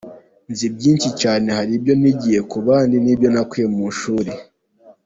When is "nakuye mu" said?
3.33-3.81